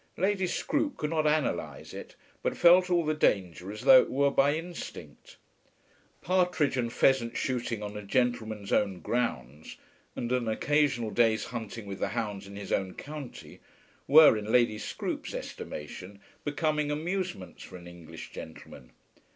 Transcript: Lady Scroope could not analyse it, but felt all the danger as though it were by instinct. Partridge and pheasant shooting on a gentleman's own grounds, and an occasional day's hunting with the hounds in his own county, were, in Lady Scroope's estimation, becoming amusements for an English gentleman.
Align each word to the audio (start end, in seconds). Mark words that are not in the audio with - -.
Lady 0.17 0.47
Scroope 0.47 0.97
could 0.97 1.11
not 1.11 1.27
analyse 1.27 1.93
it, 1.93 2.15
but 2.41 2.57
felt 2.57 2.89
all 2.89 3.05
the 3.05 3.13
danger 3.13 3.71
as 3.71 3.81
though 3.81 4.01
it 4.01 4.09
were 4.09 4.31
by 4.31 4.55
instinct. 4.55 5.37
Partridge 6.23 6.75
and 6.75 6.91
pheasant 6.91 7.37
shooting 7.37 7.83
on 7.83 7.95
a 7.95 8.01
gentleman's 8.01 8.73
own 8.73 8.99
grounds, 9.01 9.77
and 10.15 10.31
an 10.31 10.47
occasional 10.47 11.11
day's 11.11 11.45
hunting 11.45 11.85
with 11.85 11.99
the 11.99 12.07
hounds 12.07 12.47
in 12.47 12.55
his 12.55 12.71
own 12.71 12.95
county, 12.95 13.59
were, 14.07 14.35
in 14.35 14.51
Lady 14.51 14.79
Scroope's 14.79 15.35
estimation, 15.35 16.19
becoming 16.43 16.89
amusements 16.89 17.61
for 17.61 17.77
an 17.77 17.85
English 17.85 18.31
gentleman. 18.31 18.93